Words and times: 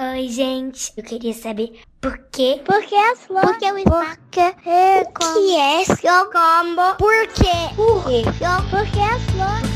Oi, 0.00 0.28
gente. 0.28 0.92
Eu 0.96 1.02
queria 1.02 1.34
saber 1.34 1.80
por 2.00 2.16
quê? 2.30 2.62
Por 2.64 2.80
que 2.84 2.94
as 2.94 3.18
flores? 3.26 3.50
Por 3.50 3.58
que 3.58 3.66
o 3.66 3.74
Porque 3.74 4.38
é 4.38 5.02
o 5.02 5.06
que 5.12 5.56
é 5.56 5.84
seu 5.86 6.30
combo? 6.30 6.94
Por 6.96 7.26
quê? 7.34 7.50
Por 7.74 8.04
quê? 8.04 8.22
Por 8.70 8.86
que 8.92 9.00
as 9.00 9.20
flores? 9.32 9.68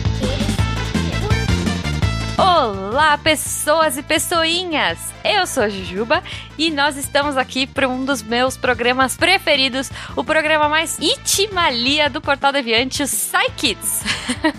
Olá, 2.38 3.18
pessoas 3.18 3.98
e 3.98 4.02
pessoinhas! 4.04 5.00
Eu 5.24 5.44
sou 5.44 5.64
a 5.64 5.68
Jujuba 5.68 6.22
e 6.56 6.70
nós 6.70 6.96
estamos 6.96 7.36
aqui 7.36 7.66
para 7.66 7.88
um 7.88 8.04
dos 8.04 8.22
meus 8.22 8.56
programas 8.56 9.16
preferidos, 9.16 9.90
o 10.14 10.22
programa 10.22 10.68
mais 10.68 11.00
itimalia 11.00 12.08
do 12.08 12.20
Portal 12.20 12.52
Deviante, 12.52 13.02
o 13.02 13.08
Psy 13.08 13.50
Kids. 13.56 14.02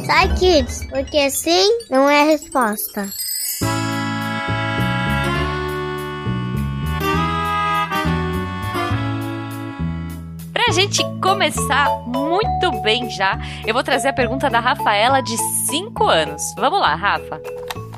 Psy 0.00 0.26
Kids, 0.38 0.86
porque 0.86 1.28
sim 1.28 1.80
não 1.90 2.08
é 2.08 2.24
resposta. 2.24 3.12
Gente 10.74 11.04
começar 11.22 11.88
muito 12.04 12.82
bem 12.82 13.08
já, 13.08 13.38
eu 13.64 13.72
vou 13.72 13.84
trazer 13.84 14.08
a 14.08 14.12
pergunta 14.12 14.50
da 14.50 14.58
Rafaela 14.58 15.22
de 15.22 15.36
5 15.36 16.04
anos. 16.04 16.42
Vamos 16.56 16.80
lá, 16.80 16.96
Rafa. 16.96 17.40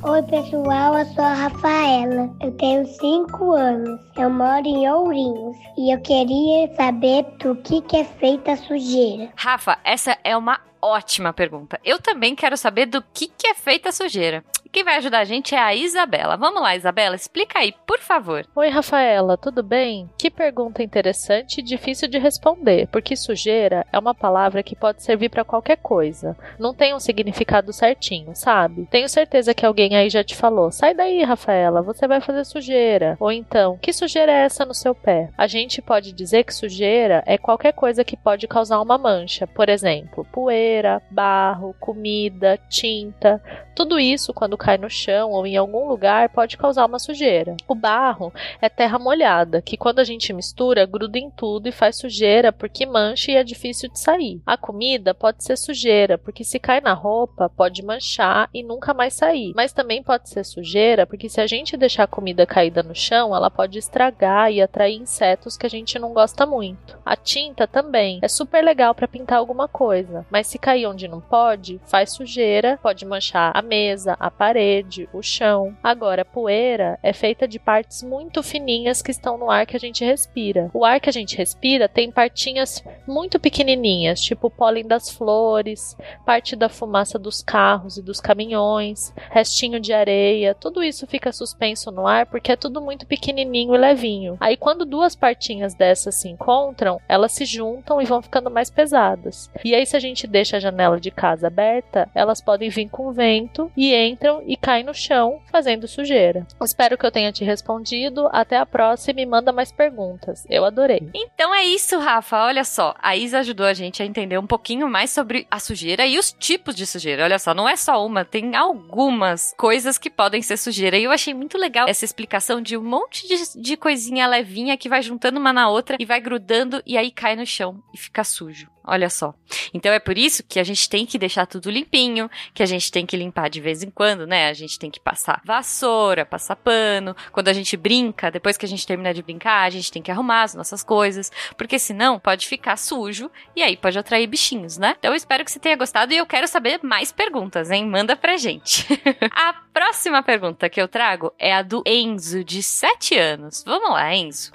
Oi, 0.02 0.22
pessoal, 0.24 0.98
eu 0.98 1.06
sou 1.06 1.24
a 1.24 1.32
Rafaela. 1.32 2.30
Eu 2.42 2.52
tenho 2.52 2.86
5 2.86 3.52
anos. 3.52 3.98
Eu 4.18 4.28
moro 4.28 4.66
em 4.66 4.86
Ourinhos 4.90 5.56
e 5.78 5.90
eu 5.90 5.98
queria 6.02 6.70
saber 6.76 7.24
do 7.40 7.56
que, 7.56 7.80
que 7.80 7.96
é 7.96 8.04
feita 8.04 8.52
a 8.52 8.56
sujeira. 8.58 9.30
Rafa, 9.34 9.78
essa 9.82 10.18
é 10.22 10.36
uma 10.36 10.60
ótima 10.80 11.32
pergunta. 11.32 11.80
Eu 11.84 12.00
também 12.00 12.34
quero 12.34 12.56
saber 12.56 12.86
do 12.86 13.02
que, 13.14 13.28
que 13.28 13.48
é 13.48 13.54
feita 13.54 13.88
a 13.88 13.92
sujeira. 13.92 14.44
E 14.66 14.68
quem 14.68 14.82
vai 14.82 14.96
ajudar 14.96 15.20
a 15.20 15.24
gente 15.24 15.54
é 15.54 15.58
a 15.58 15.72
Isabela. 15.72 16.36
Vamos 16.36 16.60
lá, 16.60 16.74
Isabela, 16.74 17.14
explica 17.14 17.60
aí, 17.60 17.72
por 17.86 18.00
favor. 18.00 18.44
Oi, 18.56 18.68
Rafaela, 18.68 19.36
tudo 19.36 19.62
bem? 19.62 20.10
Que 20.18 20.28
pergunta 20.28 20.82
interessante 20.82 21.58
e 21.58 21.62
difícil 21.62 22.08
de 22.08 22.18
responder, 22.18 22.88
porque 22.88 23.14
sujeira 23.14 23.86
é 23.92 23.98
uma 23.98 24.12
palavra 24.12 24.64
que 24.64 24.74
pode 24.74 25.04
servir 25.04 25.28
para 25.28 25.44
qualquer 25.44 25.76
coisa. 25.76 26.36
Não 26.58 26.74
tem 26.74 26.92
um 26.94 26.98
significado 26.98 27.72
certinho, 27.72 28.34
sabe? 28.34 28.88
Tenho 28.90 29.08
certeza 29.08 29.54
que 29.54 29.64
alguém 29.64 29.94
aí 29.94 30.10
já 30.10 30.24
te 30.24 30.34
falou: 30.34 30.72
sai 30.72 30.94
daí, 30.94 31.22
Rafaela, 31.22 31.80
você 31.80 32.08
vai 32.08 32.20
fazer 32.20 32.44
sujeira. 32.44 33.16
Ou 33.20 33.30
então, 33.30 33.78
que 33.80 33.92
sujeira 33.92 34.32
é 34.32 34.44
essa 34.46 34.64
no 34.64 34.74
seu 34.74 34.96
pé? 34.96 35.30
A 35.38 35.46
gente 35.46 35.80
pode 35.80 36.12
dizer 36.12 36.42
que 36.42 36.52
sujeira 36.52 37.22
é 37.24 37.38
qualquer 37.38 37.72
coisa 37.72 38.02
que 38.02 38.16
pode 38.16 38.48
causar 38.48 38.80
uma 38.80 38.98
mancha, 38.98 39.46
por 39.46 39.68
exemplo, 39.68 40.26
poeira, 40.32 40.65
barro, 41.10 41.74
comida, 41.80 42.58
tinta. 42.68 43.42
Tudo 43.74 44.00
isso, 44.00 44.32
quando 44.32 44.56
cai 44.56 44.78
no 44.78 44.88
chão 44.88 45.30
ou 45.32 45.46
em 45.46 45.56
algum 45.56 45.86
lugar, 45.86 46.30
pode 46.30 46.56
causar 46.56 46.86
uma 46.86 46.98
sujeira. 46.98 47.56
O 47.68 47.74
barro 47.74 48.32
é 48.60 48.68
terra 48.68 48.98
molhada, 48.98 49.60
que 49.60 49.76
quando 49.76 49.98
a 49.98 50.04
gente 50.04 50.32
mistura, 50.32 50.86
gruda 50.86 51.18
em 51.18 51.30
tudo 51.30 51.68
e 51.68 51.72
faz 51.72 51.96
sujeira 51.96 52.52
porque 52.52 52.86
mancha 52.86 53.32
e 53.32 53.36
é 53.36 53.44
difícil 53.44 53.90
de 53.90 54.00
sair. 54.00 54.40
A 54.46 54.56
comida 54.56 55.14
pode 55.14 55.44
ser 55.44 55.56
sujeira, 55.56 56.16
porque 56.16 56.42
se 56.42 56.58
cai 56.58 56.80
na 56.80 56.94
roupa, 56.94 57.50
pode 57.50 57.84
manchar 57.84 58.48
e 58.52 58.62
nunca 58.62 58.94
mais 58.94 59.14
sair. 59.14 59.52
Mas 59.54 59.72
também 59.72 60.02
pode 60.02 60.28
ser 60.30 60.44
sujeira, 60.44 61.06
porque 61.06 61.28
se 61.28 61.40
a 61.40 61.46
gente 61.46 61.76
deixar 61.76 62.04
a 62.04 62.08
comida 62.08 62.46
caída 62.46 62.82
no 62.82 62.94
chão, 62.94 63.34
ela 63.34 63.50
pode 63.50 63.78
estragar 63.78 64.50
e 64.50 64.62
atrair 64.62 64.96
insetos 64.96 65.56
que 65.56 65.66
a 65.66 65.70
gente 65.70 65.98
não 65.98 66.12
gosta 66.12 66.46
muito. 66.46 66.98
A 67.04 67.14
tinta 67.14 67.66
também 67.66 68.18
é 68.22 68.28
super 68.28 68.64
legal 68.64 68.94
para 68.94 69.08
pintar 69.08 69.38
alguma 69.38 69.68
coisa, 69.68 70.24
mas 70.30 70.46
se 70.46 70.55
cair 70.58 70.86
onde 70.86 71.08
não 71.08 71.20
pode, 71.20 71.80
faz 71.84 72.12
sujeira, 72.12 72.78
pode 72.82 73.04
manchar 73.04 73.52
a 73.54 73.62
mesa, 73.62 74.16
a 74.18 74.30
parede, 74.30 75.08
o 75.12 75.22
chão. 75.22 75.76
Agora, 75.82 76.22
a 76.22 76.24
poeira 76.24 76.98
é 77.02 77.12
feita 77.12 77.46
de 77.48 77.58
partes 77.58 78.02
muito 78.02 78.42
fininhas 78.42 79.02
que 79.02 79.10
estão 79.10 79.36
no 79.36 79.50
ar 79.50 79.66
que 79.66 79.76
a 79.76 79.80
gente 79.80 80.04
respira. 80.04 80.70
O 80.72 80.84
ar 80.84 81.00
que 81.00 81.08
a 81.08 81.12
gente 81.12 81.36
respira 81.36 81.88
tem 81.88 82.10
partinhas 82.10 82.84
muito 83.06 83.40
pequenininhas, 83.40 84.20
tipo 84.20 84.50
pólen 84.50 84.86
das 84.86 85.10
flores, 85.10 85.96
parte 86.24 86.54
da 86.54 86.68
fumaça 86.68 87.18
dos 87.18 87.42
carros 87.42 87.96
e 87.96 88.02
dos 88.02 88.20
caminhões, 88.20 89.12
restinho 89.30 89.80
de 89.80 89.92
areia, 89.92 90.54
tudo 90.54 90.82
isso 90.82 91.06
fica 91.06 91.32
suspenso 91.32 91.90
no 91.90 92.06
ar 92.06 92.26
porque 92.26 92.52
é 92.52 92.56
tudo 92.56 92.80
muito 92.80 93.06
pequenininho 93.06 93.74
e 93.74 93.78
levinho. 93.78 94.36
Aí 94.40 94.56
quando 94.56 94.84
duas 94.84 95.16
partinhas 95.16 95.74
dessas 95.74 96.14
se 96.16 96.28
encontram, 96.28 97.00
elas 97.08 97.32
se 97.32 97.44
juntam 97.44 98.00
e 98.00 98.04
vão 98.04 98.22
ficando 98.22 98.50
mais 98.50 98.70
pesadas. 98.70 99.50
E 99.64 99.74
aí 99.74 99.84
se 99.86 99.96
a 99.96 100.00
gente 100.00 100.26
deixa 100.26 100.45
a 100.54 100.60
janela 100.60 101.00
de 101.00 101.10
casa 101.10 101.46
aberta, 101.46 102.08
elas 102.14 102.40
podem 102.40 102.68
vir 102.68 102.88
com 102.88 103.12
vento 103.12 103.70
e 103.76 103.94
entram 103.94 104.42
e 104.46 104.56
caem 104.56 104.84
no 104.84 104.94
chão 104.94 105.40
fazendo 105.50 105.88
sujeira. 105.88 106.46
Espero 106.62 106.98
que 106.98 107.06
eu 107.06 107.10
tenha 107.10 107.32
te 107.32 107.44
respondido. 107.44 108.28
Até 108.32 108.56
a 108.56 108.66
próxima 108.66 109.20
e 109.20 109.26
manda 109.26 109.52
mais 109.52 109.72
perguntas. 109.72 110.46
Eu 110.48 110.64
adorei. 110.64 111.10
Então 111.14 111.54
é 111.54 111.64
isso, 111.64 111.98
Rafa. 111.98 112.44
Olha 112.44 112.64
só, 112.64 112.94
a 113.00 113.16
Isa 113.16 113.38
ajudou 113.38 113.66
a 113.66 113.72
gente 113.72 114.02
a 114.02 114.06
entender 114.06 114.38
um 114.38 114.46
pouquinho 114.46 114.88
mais 114.88 115.10
sobre 115.10 115.46
a 115.50 115.58
sujeira 115.58 116.06
e 116.06 116.18
os 116.18 116.32
tipos 116.32 116.74
de 116.74 116.86
sujeira. 116.86 117.24
Olha 117.24 117.38
só, 117.38 117.54
não 117.54 117.68
é 117.68 117.76
só 117.76 118.04
uma, 118.04 118.24
tem 118.24 118.54
algumas 118.54 119.54
coisas 119.56 119.96
que 119.98 120.10
podem 120.10 120.42
ser 120.42 120.56
sujeira. 120.56 120.98
E 120.98 121.04
eu 121.04 121.10
achei 121.10 121.32
muito 121.32 121.56
legal 121.56 121.88
essa 121.88 122.04
explicação 122.04 122.60
de 122.60 122.76
um 122.76 122.82
monte 122.82 123.26
de, 123.26 123.60
de 123.60 123.76
coisinha 123.76 124.26
levinha 124.26 124.76
que 124.76 124.88
vai 124.88 125.02
juntando 125.02 125.38
uma 125.38 125.52
na 125.52 125.68
outra 125.68 125.96
e 125.98 126.04
vai 126.04 126.20
grudando 126.20 126.82
e 126.86 126.98
aí 126.98 127.10
cai 127.10 127.36
no 127.36 127.46
chão 127.46 127.82
e 127.94 127.98
fica 127.98 128.24
sujo. 128.24 128.68
Olha 128.86 129.10
só. 129.10 129.34
Então 129.74 129.92
é 129.92 129.98
por 129.98 130.16
isso 130.16 130.44
que 130.44 130.60
a 130.60 130.64
gente 130.64 130.88
tem 130.88 131.04
que 131.04 131.18
deixar 131.18 131.44
tudo 131.44 131.70
limpinho, 131.70 132.30
que 132.54 132.62
a 132.62 132.66
gente 132.66 132.90
tem 132.90 133.04
que 133.04 133.16
limpar 133.16 133.50
de 133.50 133.60
vez 133.60 133.82
em 133.82 133.90
quando, 133.90 134.26
né? 134.26 134.48
A 134.48 134.52
gente 134.52 134.78
tem 134.78 134.90
que 134.90 135.00
passar 135.00 135.40
vassoura, 135.44 136.24
passar 136.24 136.54
pano. 136.54 137.16
Quando 137.32 137.48
a 137.48 137.52
gente 137.52 137.76
brinca, 137.76 138.30
depois 138.30 138.56
que 138.56 138.64
a 138.64 138.68
gente 138.68 138.86
terminar 138.86 139.12
de 139.12 139.22
brincar, 139.22 139.62
a 139.64 139.70
gente 139.70 139.90
tem 139.90 140.00
que 140.00 140.10
arrumar 140.10 140.42
as 140.42 140.54
nossas 140.54 140.84
coisas, 140.84 141.32
porque 141.56 141.78
senão 141.78 142.18
pode 142.18 142.46
ficar 142.46 142.76
sujo 142.76 143.30
e 143.56 143.62
aí 143.62 143.76
pode 143.76 143.98
atrair 143.98 144.26
bichinhos, 144.26 144.78
né? 144.78 144.94
Então 144.98 145.10
eu 145.10 145.16
espero 145.16 145.44
que 145.44 145.50
você 145.50 145.58
tenha 145.58 145.76
gostado 145.76 146.12
e 146.12 146.16
eu 146.16 146.26
quero 146.26 146.46
saber 146.46 146.80
mais 146.82 147.10
perguntas, 147.10 147.70
hein? 147.70 147.86
Manda 147.86 148.14
pra 148.14 148.36
gente. 148.36 148.86
a 149.32 149.52
próxima 149.72 150.22
pergunta 150.22 150.68
que 150.68 150.80
eu 150.80 150.86
trago 150.86 151.32
é 151.38 151.52
a 151.52 151.62
do 151.62 151.82
Enzo, 151.84 152.44
de 152.44 152.62
7 152.62 153.18
anos. 153.18 153.64
Vamos 153.66 153.90
lá, 153.90 154.14
Enzo. 154.14 154.52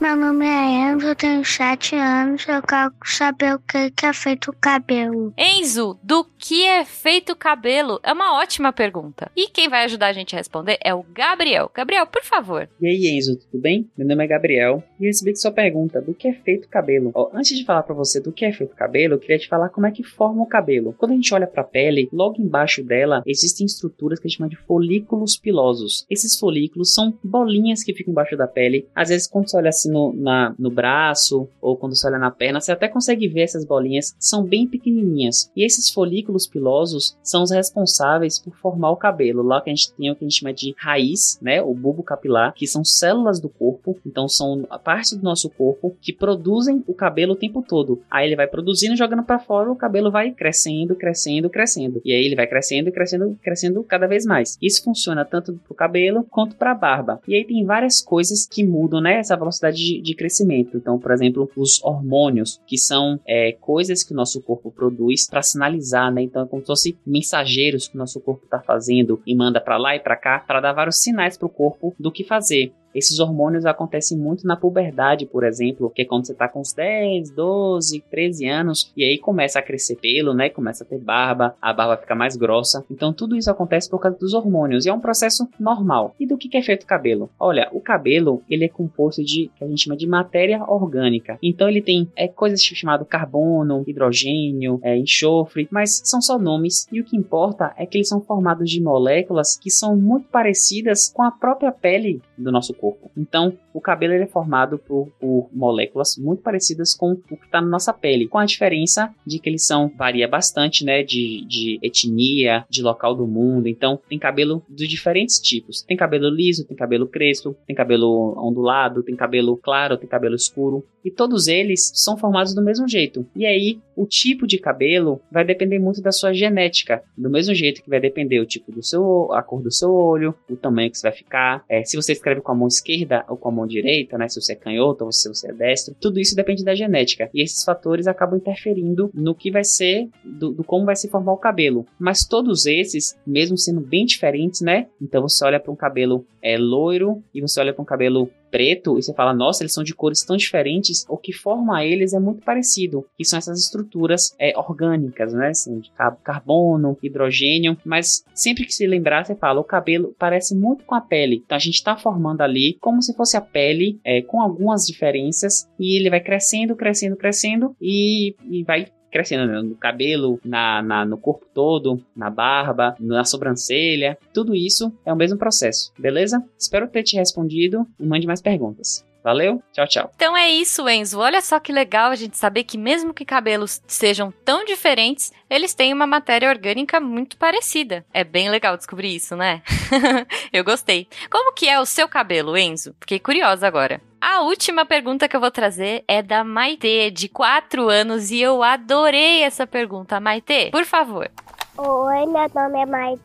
Meu 0.00 0.14
nome 0.14 0.46
é 0.46 0.92
Enzo, 0.92 1.08
eu 1.08 1.16
tenho 1.16 1.44
7 1.44 1.96
anos. 1.96 2.46
Eu 2.46 2.62
quero 2.62 2.92
saber 3.04 3.56
o 3.56 3.58
que, 3.58 3.90
que 3.90 4.06
é 4.06 4.12
feito 4.12 4.52
o 4.52 4.54
cabelo. 4.54 5.34
Enzo, 5.36 5.98
do 6.04 6.24
que 6.38 6.62
é 6.62 6.84
feito 6.84 7.32
o 7.32 7.36
cabelo? 7.36 7.98
É 8.04 8.12
uma 8.12 8.40
ótima 8.40 8.72
pergunta. 8.72 9.28
E 9.34 9.48
quem 9.48 9.68
vai 9.68 9.84
ajudar 9.84 10.06
a 10.06 10.12
gente 10.12 10.36
a 10.36 10.38
responder 10.38 10.78
é 10.84 10.94
o 10.94 11.02
Gabriel. 11.02 11.68
Gabriel, 11.74 12.06
por 12.06 12.22
favor. 12.22 12.68
E 12.80 12.86
aí, 12.86 13.18
Enzo, 13.18 13.40
tudo 13.40 13.60
bem? 13.60 13.90
Meu 13.98 14.06
nome 14.06 14.24
é 14.24 14.28
Gabriel 14.28 14.84
e 15.00 15.04
eu 15.04 15.08
recebi 15.08 15.34
sua 15.34 15.50
pergunta 15.50 16.00
do 16.00 16.14
que 16.14 16.28
é 16.28 16.32
feito 16.32 16.66
o 16.66 16.70
cabelo. 16.70 17.10
Ó, 17.12 17.30
antes 17.34 17.58
de 17.58 17.64
falar 17.64 17.82
para 17.82 17.94
você 17.94 18.20
do 18.20 18.30
que 18.30 18.44
é 18.44 18.52
feito 18.52 18.74
o 18.74 18.76
cabelo, 18.76 19.14
eu 19.14 19.18
queria 19.18 19.38
te 19.38 19.48
falar 19.48 19.68
como 19.68 19.88
é 19.88 19.90
que 19.90 20.04
forma 20.04 20.44
o 20.44 20.46
cabelo. 20.46 20.94
Quando 20.96 21.10
a 21.10 21.14
gente 21.16 21.34
olha 21.34 21.48
para 21.48 21.62
a 21.62 21.66
pele, 21.66 22.08
logo 22.12 22.40
embaixo 22.40 22.84
dela 22.84 23.20
existem 23.26 23.66
estruturas 23.66 24.20
que 24.20 24.28
a 24.28 24.28
gente 24.28 24.38
chama 24.38 24.48
de 24.48 24.56
folículos 24.56 25.36
pilosos. 25.36 26.06
Esses 26.08 26.38
folículos 26.38 26.94
são 26.94 27.18
bolinhas 27.20 27.82
que 27.82 27.92
ficam 27.92 28.12
embaixo 28.12 28.36
da 28.36 28.46
pele. 28.46 28.86
Às 28.94 29.08
vezes, 29.08 29.26
quando 29.26 29.50
você 29.50 29.56
olha 29.56 29.70
assim 29.70 29.87
no, 29.88 30.12
na, 30.12 30.54
no 30.58 30.70
braço 30.70 31.48
ou 31.60 31.76
quando 31.76 31.94
você 31.94 32.06
olha 32.06 32.18
na 32.18 32.30
perna, 32.30 32.60
você 32.60 32.72
até 32.72 32.88
consegue 32.88 33.28
ver 33.28 33.42
essas 33.42 33.64
bolinhas, 33.64 34.14
são 34.18 34.44
bem 34.44 34.66
pequenininhas. 34.66 35.50
E 35.56 35.64
esses 35.64 35.90
folículos 35.90 36.46
pilosos 36.46 37.16
são 37.22 37.42
os 37.42 37.50
responsáveis 37.50 38.38
por 38.38 38.54
formar 38.56 38.90
o 38.90 38.96
cabelo. 38.96 39.42
Lá 39.42 39.60
que 39.60 39.70
a 39.70 39.74
gente 39.74 39.92
tem 39.92 40.10
o 40.10 40.16
que 40.16 40.24
a 40.24 40.28
gente 40.28 40.38
chama 40.38 40.52
de 40.52 40.74
raiz, 40.76 41.38
né, 41.40 41.62
o 41.62 41.74
bulbo 41.74 42.02
capilar, 42.02 42.54
que 42.54 42.66
são 42.66 42.84
células 42.84 43.40
do 43.40 43.48
corpo, 43.48 43.98
então 44.06 44.28
são 44.28 44.66
a 44.70 44.78
parte 44.78 45.16
do 45.16 45.22
nosso 45.22 45.50
corpo 45.50 45.96
que 46.00 46.12
produzem 46.12 46.82
o 46.86 46.94
cabelo 46.94 47.32
o 47.32 47.36
tempo 47.36 47.62
todo. 47.66 48.02
Aí 48.10 48.26
ele 48.26 48.36
vai 48.36 48.46
produzindo, 48.46 48.96
jogando 48.96 49.22
para 49.22 49.38
fora, 49.38 49.70
o 49.70 49.76
cabelo 49.76 50.10
vai 50.10 50.30
crescendo, 50.30 50.94
crescendo, 50.94 51.50
crescendo. 51.50 52.00
E 52.04 52.12
aí 52.12 52.24
ele 52.24 52.36
vai 52.36 52.46
crescendo, 52.46 52.90
crescendo, 52.92 53.38
crescendo 53.42 53.82
cada 53.84 54.06
vez 54.06 54.24
mais. 54.24 54.58
Isso 54.60 54.82
funciona 54.82 55.24
tanto 55.24 55.54
pro 55.64 55.74
cabelo 55.74 56.24
quanto 56.30 56.56
para 56.56 56.72
a 56.72 56.74
barba. 56.74 57.20
E 57.26 57.34
aí 57.34 57.44
tem 57.44 57.64
várias 57.64 58.00
coisas 58.00 58.46
que 58.46 58.64
mudam, 58.64 59.00
né, 59.00 59.18
essa 59.18 59.36
velocidade 59.36 59.77
de, 59.78 60.02
de 60.02 60.14
crescimento. 60.14 60.76
Então, 60.76 60.98
por 60.98 61.12
exemplo, 61.12 61.50
os 61.56 61.82
hormônios, 61.82 62.60
que 62.66 62.76
são 62.76 63.20
é, 63.26 63.52
coisas 63.52 64.02
que 64.02 64.12
o 64.12 64.16
nosso 64.16 64.42
corpo 64.42 64.70
produz 64.70 65.28
para 65.28 65.42
sinalizar, 65.42 66.12
né? 66.12 66.22
Então, 66.22 66.42
é 66.42 66.46
como 66.46 66.62
se 66.62 66.66
fossem 66.66 66.98
mensageiros 67.06 67.88
que 67.88 67.94
o 67.94 67.98
nosso 67.98 68.20
corpo 68.20 68.44
está 68.44 68.60
fazendo 68.60 69.22
e 69.26 69.34
manda 69.34 69.60
para 69.60 69.76
lá 69.76 69.94
e 69.94 70.00
para 70.00 70.16
cá 70.16 70.40
para 70.40 70.60
dar 70.60 70.72
vários 70.72 71.00
sinais 71.00 71.36
para 71.36 71.46
o 71.46 71.50
corpo 71.50 71.94
do 71.98 72.10
que 72.10 72.24
fazer. 72.24 72.72
Esses 72.98 73.20
hormônios 73.20 73.64
acontecem 73.64 74.18
muito 74.18 74.44
na 74.44 74.56
puberdade, 74.56 75.24
por 75.24 75.44
exemplo, 75.44 75.88
que 75.88 76.02
é 76.02 76.04
quando 76.04 76.26
você 76.26 76.34
tá 76.34 76.48
com 76.48 76.60
uns 76.60 76.72
10, 76.72 77.30
12, 77.30 78.02
13 78.10 78.48
anos 78.48 78.92
e 78.96 79.04
aí 79.04 79.18
começa 79.18 79.60
a 79.60 79.62
crescer 79.62 79.94
pelo, 79.96 80.34
né? 80.34 80.50
Começa 80.50 80.82
a 80.82 80.86
ter 80.86 80.98
barba, 80.98 81.54
a 81.62 81.72
barba 81.72 81.96
fica 81.96 82.16
mais 82.16 82.36
grossa. 82.36 82.84
Então 82.90 83.12
tudo 83.12 83.36
isso 83.36 83.48
acontece 83.48 83.88
por 83.88 84.00
causa 84.00 84.18
dos 84.18 84.34
hormônios 84.34 84.84
e 84.84 84.88
é 84.88 84.92
um 84.92 84.98
processo 84.98 85.48
normal. 85.60 86.12
E 86.18 86.26
do 86.26 86.36
que 86.36 86.56
é 86.56 86.62
feito 86.62 86.82
o 86.82 86.86
cabelo? 86.86 87.30
Olha, 87.38 87.68
o 87.72 87.80
cabelo 87.80 88.42
ele 88.50 88.64
é 88.64 88.68
composto 88.68 89.22
de 89.22 89.48
que 89.56 89.62
a 89.62 89.68
gente 89.68 89.84
chama 89.84 89.96
de 89.96 90.06
matéria 90.06 90.64
orgânica. 90.64 91.38
Então 91.40 91.68
ele 91.68 91.80
tem 91.80 92.10
é, 92.16 92.26
coisas 92.26 92.60
chamado 92.60 93.04
carbono, 93.04 93.84
hidrogênio, 93.86 94.80
é, 94.82 94.96
enxofre, 94.96 95.68
mas 95.70 96.02
são 96.04 96.20
só 96.20 96.36
nomes 96.36 96.88
e 96.90 97.00
o 97.00 97.04
que 97.04 97.16
importa 97.16 97.72
é 97.76 97.86
que 97.86 97.96
eles 97.96 98.08
são 98.08 98.20
formados 98.20 98.68
de 98.68 98.82
moléculas 98.82 99.56
que 99.56 99.70
são 99.70 99.96
muito 99.96 100.28
parecidas 100.28 101.12
com 101.14 101.22
a 101.22 101.30
própria 101.30 101.70
pele 101.70 102.20
do 102.38 102.52
nosso 102.52 102.72
corpo. 102.74 103.10
Então 103.16 103.56
o 103.72 103.80
cabelo 103.80 104.14
é 104.14 104.26
formado 104.26 104.78
por, 104.78 105.08
por 105.20 105.48
moléculas 105.52 106.16
muito 106.16 106.42
parecidas 106.42 106.94
com 106.94 107.12
o 107.12 107.16
que 107.16 107.34
está 107.34 107.60
na 107.60 107.68
nossa 107.68 107.92
pele, 107.92 108.28
com 108.28 108.38
a 108.38 108.44
diferença 108.44 109.14
de 109.26 109.38
que 109.38 109.48
eles 109.48 109.66
são 109.66 109.90
varia 109.96 110.28
bastante, 110.28 110.84
né, 110.84 111.02
de, 111.02 111.44
de 111.46 111.78
etnia, 111.82 112.64
de 112.68 112.82
local 112.82 113.14
do 113.14 113.26
mundo. 113.26 113.68
Então 113.68 114.00
tem 114.08 114.18
cabelo 114.18 114.62
de 114.68 114.86
diferentes 114.86 115.38
tipos. 115.40 115.82
Tem 115.82 115.96
cabelo 115.96 116.28
liso, 116.28 116.66
tem 116.66 116.76
cabelo 116.76 117.06
crespo, 117.06 117.56
tem 117.66 117.74
cabelo 117.74 118.34
ondulado, 118.38 119.02
tem 119.02 119.16
cabelo 119.16 119.56
claro, 119.56 119.96
tem 119.96 120.08
cabelo 120.08 120.34
escuro. 120.34 120.84
E 121.04 121.10
todos 121.10 121.46
eles 121.46 121.90
são 121.94 122.16
formados 122.16 122.54
do 122.54 122.62
mesmo 122.62 122.88
jeito. 122.88 123.26
E 123.34 123.46
aí, 123.46 123.80
o 123.96 124.04
tipo 124.04 124.46
de 124.46 124.58
cabelo 124.58 125.20
vai 125.30 125.44
depender 125.44 125.78
muito 125.78 126.02
da 126.02 126.12
sua 126.12 126.32
genética. 126.32 127.02
Do 127.16 127.30
mesmo 127.30 127.54
jeito 127.54 127.82
que 127.82 127.88
vai 127.88 128.00
depender 128.00 128.40
o 128.40 128.46
tipo 128.46 128.70
do 128.70 128.82
seu, 128.82 129.32
a 129.32 129.42
cor 129.42 129.62
do 129.62 129.72
seu 129.72 129.92
olho, 129.92 130.34
o 130.50 130.56
tamanho 130.56 130.90
que 130.90 130.98
você 130.98 131.08
vai 131.08 131.16
ficar. 131.16 131.64
É, 131.68 131.82
se 131.84 131.96
você 131.96 132.14
escreve 132.28 132.40
com 132.40 132.52
a 132.52 132.54
mão 132.54 132.68
esquerda 132.68 133.24
ou 133.28 133.36
com 133.36 133.48
a 133.48 133.52
mão 133.52 133.66
direita, 133.66 134.18
né? 134.18 134.28
Se 134.28 134.40
você 134.40 134.52
é 134.52 134.56
canhoto 134.56 135.04
ou 135.04 135.12
se 135.12 135.28
você 135.28 135.50
é 135.50 135.52
destro. 135.52 135.94
Tudo 135.98 136.20
isso 136.20 136.36
depende 136.36 136.64
da 136.64 136.74
genética. 136.74 137.30
E 137.32 137.42
esses 137.42 137.64
fatores 137.64 138.06
acabam 138.06 138.38
interferindo 138.38 139.10
no 139.14 139.34
que 139.34 139.50
vai 139.50 139.64
ser, 139.64 140.08
do, 140.24 140.50
do 140.50 140.64
como 140.64 140.84
vai 140.84 140.96
se 140.96 141.08
formar 141.08 141.32
o 141.32 141.38
cabelo. 141.38 141.86
Mas 141.98 142.26
todos 142.26 142.66
esses, 142.66 143.18
mesmo 143.26 143.56
sendo 143.56 143.80
bem 143.80 144.04
diferentes, 144.04 144.60
né? 144.60 144.86
Então 145.00 145.22
você 145.22 145.44
olha 145.44 145.60
para 145.60 145.72
um 145.72 145.76
cabelo 145.76 146.24
é, 146.42 146.56
loiro 146.58 147.22
e 147.34 147.40
você 147.40 147.60
olha 147.60 147.72
para 147.72 147.82
um 147.82 147.86
cabelo 147.86 148.30
preto 148.50 148.98
e 148.98 149.02
você 149.02 149.14
fala, 149.14 149.34
nossa, 149.34 149.62
eles 149.62 149.72
são 149.72 149.84
de 149.84 149.94
cores 149.94 150.24
tão 150.24 150.36
diferentes, 150.36 151.04
o 151.08 151.16
que 151.16 151.32
forma 151.32 151.84
eles 151.84 152.12
é 152.12 152.20
muito 152.20 152.44
parecido, 152.44 153.06
que 153.16 153.24
são 153.24 153.38
essas 153.38 153.60
estruturas 153.60 154.34
é, 154.38 154.56
orgânicas, 154.56 155.32
né? 155.32 155.48
Assim, 155.48 155.80
de 155.80 155.90
carbono, 156.22 156.96
hidrogênio, 157.02 157.76
mas 157.84 158.24
sempre 158.34 158.64
que 158.64 158.72
se 158.72 158.86
lembrar, 158.86 159.24
você 159.24 159.34
fala, 159.34 159.60
o 159.60 159.64
cabelo 159.64 160.14
parece 160.18 160.54
muito 160.54 160.84
com 160.84 160.94
a 160.94 161.00
pele. 161.00 161.42
Então 161.44 161.56
a 161.56 161.60
gente 161.60 161.74
está 161.74 161.96
formando 161.96 162.42
ali 162.42 162.76
como 162.80 163.02
se 163.02 163.14
fosse 163.14 163.36
a 163.36 163.40
pele, 163.40 164.00
é, 164.04 164.22
com 164.22 164.40
algumas 164.40 164.86
diferenças, 164.86 165.68
e 165.78 165.98
ele 165.98 166.10
vai 166.10 166.20
crescendo, 166.20 166.76
crescendo, 166.76 167.16
crescendo 167.16 167.76
e, 167.80 168.34
e 168.50 168.62
vai 168.64 168.86
crescendo 169.10 169.46
né? 169.46 169.60
no 169.62 169.74
cabelo, 169.74 170.40
na, 170.44 170.82
na, 170.82 171.04
no 171.04 171.18
corpo 171.18 171.46
todo, 171.52 172.02
na 172.14 172.30
barba, 172.30 172.96
na 172.98 173.24
sobrancelha. 173.24 174.18
Tudo 174.32 174.54
isso 174.54 174.92
é 175.04 175.12
o 175.12 175.16
mesmo 175.16 175.38
processo, 175.38 175.92
beleza? 175.98 176.42
Espero 176.58 176.88
ter 176.88 177.02
te 177.02 177.16
respondido 177.16 177.86
e 177.98 178.06
mande 178.06 178.26
mais 178.26 178.40
perguntas. 178.40 179.06
Valeu, 179.22 179.62
tchau, 179.72 179.86
tchau. 179.86 180.12
Então 180.14 180.36
é 180.36 180.50
isso, 180.50 180.88
Enzo. 180.88 181.18
Olha 181.18 181.42
só 181.42 181.58
que 181.58 181.72
legal 181.72 182.10
a 182.10 182.14
gente 182.14 182.38
saber 182.38 182.64
que, 182.64 182.78
mesmo 182.78 183.12
que 183.12 183.24
cabelos 183.24 183.82
sejam 183.86 184.32
tão 184.44 184.64
diferentes, 184.64 185.32
eles 185.50 185.74
têm 185.74 185.92
uma 185.92 186.06
matéria 186.06 186.48
orgânica 186.48 187.00
muito 187.00 187.36
parecida. 187.36 188.06
É 188.14 188.24
bem 188.24 188.48
legal 188.48 188.76
descobrir 188.76 189.14
isso, 189.14 189.36
né? 189.36 189.60
eu 190.52 190.64
gostei. 190.64 191.08
Como 191.30 191.52
que 191.52 191.68
é 191.68 191.78
o 191.80 191.84
seu 191.84 192.08
cabelo, 192.08 192.56
Enzo? 192.56 192.94
Fiquei 193.00 193.18
curiosa 193.18 193.66
agora. 193.66 194.00
A 194.20 194.40
última 194.42 194.84
pergunta 194.84 195.28
que 195.28 195.36
eu 195.36 195.40
vou 195.40 195.50
trazer 195.50 196.04
é 196.08 196.22
da 196.22 196.42
Maite, 196.42 197.10
de 197.12 197.28
4 197.28 197.88
anos, 197.88 198.30
e 198.30 198.40
eu 198.40 198.62
adorei 198.62 199.42
essa 199.42 199.66
pergunta. 199.66 200.18
Maite, 200.18 200.70
por 200.72 200.84
favor. 200.84 201.30
Oi, 201.76 202.26
meu 202.26 202.50
nome 202.54 202.80
é 202.80 202.86
Maite, 202.86 203.22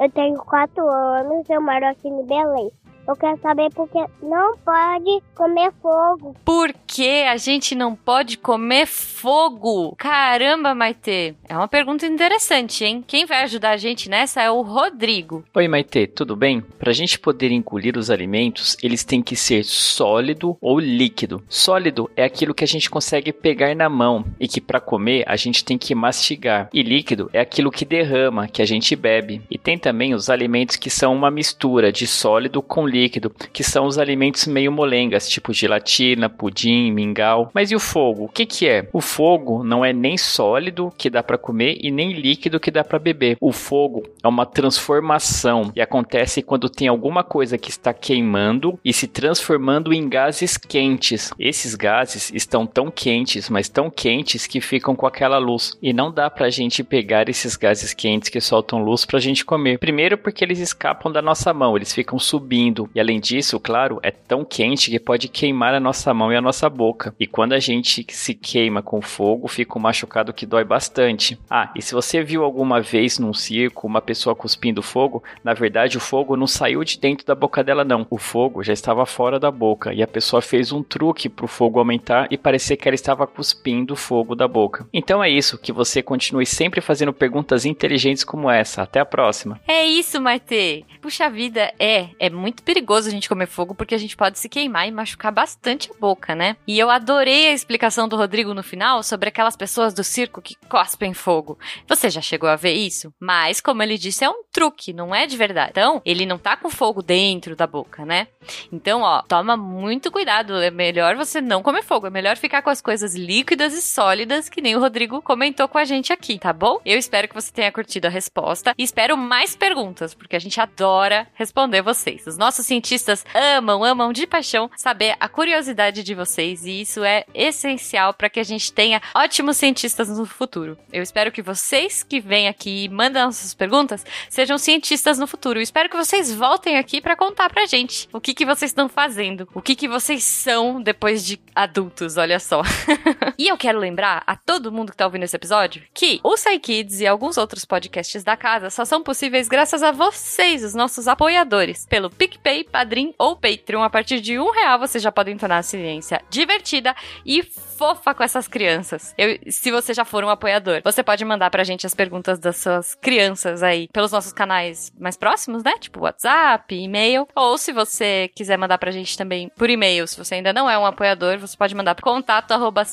eu 0.00 0.10
tenho 0.12 0.36
4 0.38 0.88
anos, 0.88 1.48
eu 1.48 1.62
moro 1.62 1.86
aqui 1.86 2.08
em 2.08 2.26
Belém. 2.26 2.70
Eu 3.06 3.14
quero 3.14 3.38
saber 3.40 3.70
porque 3.72 4.04
não 4.20 4.56
pode 4.58 5.22
comer 5.32 5.72
fogo. 5.80 6.34
Por 6.44 6.74
que 6.84 7.22
a 7.22 7.36
gente 7.36 7.72
não 7.72 7.94
pode 7.94 8.36
comer 8.36 8.84
fogo? 8.84 9.94
Caramba, 9.96 10.74
Maite. 10.74 11.36
É 11.48 11.56
uma 11.56 11.68
pergunta 11.68 12.04
interessante, 12.04 12.84
hein? 12.84 13.04
Quem 13.06 13.24
vai 13.24 13.44
ajudar 13.44 13.70
a 13.70 13.76
gente 13.76 14.10
nessa 14.10 14.42
é 14.42 14.50
o 14.50 14.60
Rodrigo. 14.60 15.44
Oi, 15.54 15.68
Maite, 15.68 16.08
tudo 16.08 16.34
bem? 16.34 16.60
Para 16.60 16.90
a 16.90 16.92
gente 16.92 17.16
poder 17.16 17.52
engolir 17.52 17.96
os 17.96 18.10
alimentos, 18.10 18.76
eles 18.82 19.04
têm 19.04 19.22
que 19.22 19.36
ser 19.36 19.64
sólido 19.64 20.56
ou 20.60 20.80
líquido. 20.80 21.44
Sólido 21.48 22.10
é 22.16 22.24
aquilo 22.24 22.54
que 22.54 22.64
a 22.64 22.68
gente 22.68 22.90
consegue 22.90 23.32
pegar 23.32 23.76
na 23.76 23.88
mão 23.88 24.24
e 24.40 24.48
que 24.48 24.60
para 24.60 24.80
comer 24.80 25.22
a 25.28 25.36
gente 25.36 25.64
tem 25.64 25.78
que 25.78 25.94
mastigar. 25.94 26.68
E 26.74 26.82
líquido 26.82 27.30
é 27.32 27.38
aquilo 27.38 27.70
que 27.70 27.84
derrama, 27.84 28.48
que 28.48 28.60
a 28.60 28.66
gente 28.66 28.96
bebe. 28.96 29.42
E 29.48 29.56
tem 29.56 29.78
também 29.78 30.12
os 30.12 30.28
alimentos 30.28 30.74
que 30.74 30.90
são 30.90 31.14
uma 31.14 31.30
mistura 31.30 31.92
de 31.92 32.04
sólido 32.04 32.60
com 32.60 32.84
líquido 32.84 32.95
líquido, 32.96 33.30
que 33.52 33.62
são 33.62 33.86
os 33.86 33.98
alimentos 33.98 34.46
meio 34.46 34.72
molengas, 34.72 35.28
tipo 35.28 35.52
gelatina, 35.52 36.28
pudim, 36.28 36.90
mingau. 36.90 37.50
Mas 37.52 37.70
e 37.70 37.76
o 37.76 37.80
fogo? 37.80 38.24
O 38.24 38.28
que 38.28 38.46
que 38.46 38.66
é? 38.66 38.88
O 38.92 39.00
fogo 39.00 39.62
não 39.62 39.84
é 39.84 39.92
nem 39.92 40.16
sólido 40.16 40.92
que 40.96 41.10
dá 41.10 41.22
para 41.22 41.38
comer 41.38 41.78
e 41.80 41.90
nem 41.90 42.12
líquido 42.12 42.58
que 42.58 42.70
dá 42.70 42.82
para 42.82 42.98
beber. 42.98 43.36
O 43.40 43.52
fogo 43.52 44.02
é 44.22 44.28
uma 44.28 44.46
transformação 44.46 45.70
e 45.74 45.80
acontece 45.80 46.42
quando 46.42 46.70
tem 46.70 46.88
alguma 46.88 47.22
coisa 47.22 47.58
que 47.58 47.70
está 47.70 47.92
queimando 47.92 48.78
e 48.84 48.92
se 48.92 49.06
transformando 49.06 49.92
em 49.92 50.08
gases 50.08 50.56
quentes. 50.56 51.30
Esses 51.38 51.74
gases 51.74 52.32
estão 52.34 52.66
tão 52.66 52.90
quentes, 52.90 53.50
mas 53.50 53.68
tão 53.68 53.90
quentes 53.90 54.46
que 54.46 54.60
ficam 54.60 54.96
com 54.96 55.06
aquela 55.06 55.38
luz 55.38 55.76
e 55.82 55.92
não 55.92 56.10
dá 56.10 56.30
pra 56.30 56.50
gente 56.50 56.82
pegar 56.82 57.28
esses 57.28 57.56
gases 57.56 57.92
quentes 57.92 58.28
que 58.28 58.40
soltam 58.40 58.82
luz 58.82 59.04
pra 59.04 59.18
gente 59.18 59.44
comer. 59.44 59.78
Primeiro 59.78 60.16
porque 60.16 60.44
eles 60.44 60.58
escapam 60.58 61.12
da 61.12 61.20
nossa 61.20 61.52
mão, 61.52 61.76
eles 61.76 61.92
ficam 61.92 62.18
subindo 62.18 62.85
e 62.94 63.00
além 63.00 63.20
disso, 63.20 63.58
claro, 63.60 63.98
é 64.02 64.10
tão 64.10 64.44
quente 64.44 64.90
que 64.90 64.98
pode 64.98 65.28
queimar 65.28 65.74
a 65.74 65.80
nossa 65.80 66.12
mão 66.12 66.32
e 66.32 66.36
a 66.36 66.40
nossa 66.40 66.68
boca. 66.68 67.14
E 67.18 67.26
quando 67.26 67.52
a 67.52 67.58
gente 67.58 68.06
se 68.10 68.34
queima 68.34 68.82
com 68.82 69.00
fogo, 69.00 69.48
fica 69.48 69.78
um 69.78 69.82
machucado 69.82 70.32
que 70.32 70.46
dói 70.46 70.64
bastante. 70.64 71.38
Ah, 71.50 71.70
e 71.74 71.82
se 71.82 71.94
você 71.94 72.22
viu 72.22 72.44
alguma 72.44 72.80
vez 72.80 73.18
num 73.18 73.34
circo 73.34 73.86
uma 73.86 74.00
pessoa 74.00 74.34
cuspindo 74.34 74.82
fogo, 74.82 75.22
na 75.42 75.54
verdade 75.54 75.96
o 75.96 76.00
fogo 76.00 76.36
não 76.36 76.46
saiu 76.46 76.82
de 76.84 76.98
dentro 76.98 77.26
da 77.26 77.34
boca 77.34 77.62
dela 77.62 77.84
não. 77.84 78.06
O 78.10 78.18
fogo 78.18 78.62
já 78.62 78.72
estava 78.72 79.04
fora 79.04 79.38
da 79.38 79.50
boca 79.50 79.92
e 79.92 80.02
a 80.02 80.06
pessoa 80.06 80.40
fez 80.40 80.72
um 80.72 80.82
truque 80.82 81.28
para 81.28 81.44
o 81.44 81.48
fogo 81.48 81.78
aumentar 81.78 82.28
e 82.30 82.38
parecer 82.38 82.76
que 82.76 82.88
ela 82.88 82.94
estava 82.94 83.26
cuspindo 83.26 83.96
fogo 83.96 84.34
da 84.34 84.48
boca. 84.48 84.86
Então 84.92 85.22
é 85.22 85.28
isso, 85.28 85.58
que 85.58 85.72
você 85.72 86.02
continue 86.02 86.46
sempre 86.46 86.80
fazendo 86.80 87.12
perguntas 87.12 87.64
inteligentes 87.64 88.24
como 88.24 88.50
essa. 88.50 88.82
Até 88.82 89.00
a 89.00 89.04
próxima. 89.04 89.60
É 89.66 89.84
isso, 89.84 90.20
Maite. 90.20 90.84
Puxa 91.00 91.28
vida, 91.28 91.72
é, 91.78 92.08
é 92.18 92.30
muito 92.30 92.62
perigoso 92.62 92.75
perigoso 92.76 93.08
a 93.08 93.10
gente 93.10 93.28
comer 93.28 93.46
fogo 93.46 93.74
porque 93.74 93.94
a 93.94 93.98
gente 93.98 94.14
pode 94.14 94.38
se 94.38 94.50
queimar 94.50 94.86
e 94.86 94.90
machucar 94.90 95.32
bastante 95.32 95.90
a 95.90 95.98
boca, 95.98 96.34
né? 96.34 96.56
E 96.66 96.78
eu 96.78 96.90
adorei 96.90 97.48
a 97.48 97.52
explicação 97.52 98.06
do 98.06 98.16
Rodrigo 98.16 98.52
no 98.52 98.62
final 98.62 99.02
sobre 99.02 99.30
aquelas 99.30 99.56
pessoas 99.56 99.94
do 99.94 100.04
circo 100.04 100.42
que 100.42 100.54
cospem 100.68 101.14
fogo. 101.14 101.58
Você 101.88 102.10
já 102.10 102.20
chegou 102.20 102.50
a 102.50 102.56
ver 102.56 102.74
isso? 102.74 103.14
Mas, 103.18 103.62
como 103.62 103.82
ele 103.82 103.96
disse, 103.96 104.24
é 104.24 104.28
um 104.28 104.42
truque, 104.52 104.92
não 104.92 105.14
é 105.14 105.26
de 105.26 105.38
verdade. 105.38 105.70
Então, 105.70 106.02
ele 106.04 106.26
não 106.26 106.36
tá 106.36 106.54
com 106.54 106.68
fogo 106.68 107.02
dentro 107.02 107.56
da 107.56 107.66
boca, 107.66 108.04
né? 108.04 108.28
Então, 108.70 109.00
ó, 109.00 109.22
toma 109.22 109.56
muito 109.56 110.10
cuidado. 110.10 110.60
É 110.60 110.70
melhor 110.70 111.16
você 111.16 111.40
não 111.40 111.62
comer 111.62 111.82
fogo. 111.82 112.08
É 112.08 112.10
melhor 112.10 112.36
ficar 112.36 112.60
com 112.60 112.68
as 112.68 112.82
coisas 112.82 113.14
líquidas 113.14 113.72
e 113.72 113.80
sólidas, 113.80 114.50
que 114.50 114.60
nem 114.60 114.76
o 114.76 114.80
Rodrigo 114.80 115.22
comentou 115.22 115.66
com 115.66 115.78
a 115.78 115.84
gente 115.84 116.12
aqui, 116.12 116.38
tá 116.38 116.52
bom? 116.52 116.78
Eu 116.84 116.98
espero 116.98 117.26
que 117.26 117.34
você 117.34 117.50
tenha 117.50 117.72
curtido 117.72 118.06
a 118.06 118.10
resposta 118.10 118.74
e 118.76 118.82
espero 118.82 119.16
mais 119.16 119.56
perguntas, 119.56 120.12
porque 120.12 120.36
a 120.36 120.40
gente 120.40 120.60
adora 120.60 121.26
responder 121.32 121.80
vocês. 121.80 122.26
Os 122.26 122.36
nossos 122.36 122.65
cientistas 122.66 123.24
amam, 123.34 123.82
amam 123.82 124.12
de 124.12 124.26
paixão 124.26 124.70
saber 124.76 125.16
a 125.18 125.28
curiosidade 125.28 126.02
de 126.02 126.14
vocês 126.14 126.64
e 126.66 126.82
isso 126.82 127.02
é 127.02 127.24
essencial 127.34 128.12
para 128.12 128.28
que 128.28 128.40
a 128.40 128.44
gente 128.44 128.72
tenha 128.72 129.00
ótimos 129.14 129.56
cientistas 129.56 130.08
no 130.08 130.26
futuro. 130.26 130.76
Eu 130.92 131.02
espero 131.02 131.32
que 131.32 131.42
vocês 131.42 132.02
que 132.02 132.20
vêm 132.20 132.48
aqui 132.48 132.84
e 132.84 132.88
mandam 132.88 133.30
suas 133.32 133.54
perguntas 133.54 134.04
sejam 134.28 134.58
cientistas 134.58 135.18
no 135.18 135.26
futuro. 135.26 135.58
Eu 135.58 135.62
espero 135.62 135.88
que 135.88 135.96
vocês 135.96 136.34
voltem 136.34 136.76
aqui 136.76 137.00
para 137.00 137.16
contar 137.16 137.48
pra 137.48 137.66
gente 137.66 138.08
o 138.12 138.20
que, 138.20 138.34
que 138.34 138.44
vocês 138.44 138.70
estão 138.70 138.88
fazendo, 138.88 139.48
o 139.54 139.62
que, 139.62 139.74
que 139.74 139.88
vocês 139.88 140.24
são 140.24 140.82
depois 140.82 141.24
de 141.24 141.40
adultos, 141.54 142.16
olha 142.16 142.38
só. 142.38 142.62
e 143.38 143.48
eu 143.48 143.56
quero 143.56 143.78
lembrar 143.78 144.22
a 144.26 144.36
todo 144.36 144.72
mundo 144.72 144.90
que 144.90 144.96
tá 144.96 145.06
ouvindo 145.06 145.22
esse 145.22 145.36
episódio 145.36 145.82
que 145.94 146.20
o 146.22 146.34
Kids 146.60 147.00
e 147.00 147.06
alguns 147.06 147.36
outros 147.36 147.64
podcasts 147.64 148.24
da 148.24 148.36
casa 148.36 148.70
só 148.70 148.84
são 148.84 149.02
possíveis 149.02 149.48
graças 149.48 149.82
a 149.82 149.92
vocês, 149.92 150.64
os 150.64 150.74
nossos 150.74 151.08
apoiadores, 151.08 151.86
pelo 151.86 152.10
PicPay 152.10 152.55
Padrim 152.64 153.14
ou 153.18 153.36
Patreon. 153.36 153.82
A 153.82 153.90
partir 153.90 154.20
de 154.20 154.38
um 154.38 154.50
real 154.50 154.78
você 154.78 154.98
já 154.98 155.10
pode 155.10 155.34
tornar 155.36 155.58
a 155.58 155.62
ciência 155.62 156.22
divertida 156.30 156.94
e 157.24 157.42
fofa 157.76 158.14
com 158.14 158.22
essas 158.22 158.48
crianças. 158.48 159.14
Eu, 159.18 159.38
se 159.50 159.70
você 159.70 159.92
já 159.92 160.04
for 160.04 160.24
um 160.24 160.28
apoiador, 160.28 160.80
você 160.82 161.02
pode 161.02 161.24
mandar 161.24 161.50
pra 161.50 161.64
gente 161.64 161.86
as 161.86 161.94
perguntas 161.94 162.38
das 162.38 162.56
suas 162.56 162.94
crianças 162.94 163.62
aí 163.62 163.88
pelos 163.92 164.12
nossos 164.12 164.32
canais 164.32 164.92
mais 164.98 165.16
próximos, 165.16 165.62
né? 165.62 165.74
Tipo 165.78 166.00
WhatsApp, 166.00 166.74
e-mail. 166.74 167.26
Ou 167.34 167.58
se 167.58 167.72
você 167.72 168.30
quiser 168.34 168.56
mandar 168.56 168.78
pra 168.78 168.90
gente 168.90 169.16
também 169.16 169.50
por 169.56 169.70
e-mail, 169.70 170.06
se 170.06 170.16
você 170.16 170.36
ainda 170.36 170.52
não 170.52 170.68
é 170.68 170.78
um 170.78 170.86
apoiador, 170.86 171.38
você 171.38 171.56
pode 171.56 171.74
mandar 171.74 171.94
pro 171.94 172.04
contato 172.04 172.52
arroba 172.52 172.84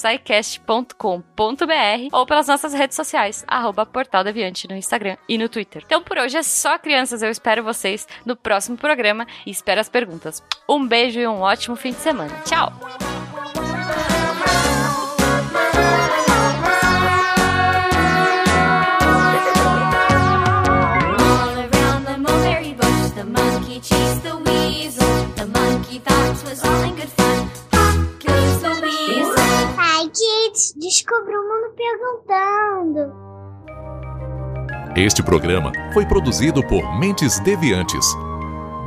ou 2.12 2.26
pelas 2.26 2.48
nossas 2.48 2.74
redes 2.74 2.96
sociais, 2.96 3.44
arroba 3.48 3.86
Portal 3.86 4.24
Deviante 4.24 4.68
no 4.68 4.76
Instagram 4.76 5.18
e 5.28 5.38
no 5.38 5.50
Twitter. 5.50 5.84
Então 5.86 6.02
por 6.02 6.18
hoje 6.18 6.38
é 6.38 6.44
só, 6.44 6.78
crianças. 6.78 7.22
Eu 7.22 7.30
espero 7.30 7.64
vocês 7.64 8.08
no 8.26 8.36
próximo 8.36 8.78
programa 8.78 9.26
e 9.46 9.52
espero 9.52 9.80
as 9.80 9.90
perguntas. 9.90 10.44
Um 10.68 10.86
beijo 10.86 11.20
e 11.20 11.28
um 11.28 11.42
ótimo 11.42 11.76
fim 11.76 11.92
de 11.92 12.00
semana. 12.00 12.34
Tchau! 12.46 13.03
Ai, 29.78 30.10
kids, 30.10 30.74
descobri 30.80 31.36
o 31.36 31.44
mundo 31.44 31.76
perguntando. 31.76 33.12
Este 34.96 35.22
programa 35.24 35.72
foi 35.94 36.06
produzido 36.06 36.62
por 36.68 36.98
Mentes 37.00 37.40
Deviantes. 37.40 38.06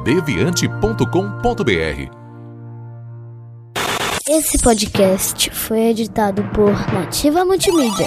deviante.com.br 0.04 2.10
Esse 4.28 4.58
podcast 4.58 5.50
foi 5.50 5.86
editado 5.88 6.44
por 6.54 6.70
Nativa 6.92 7.44
Multimídia. 7.44 8.06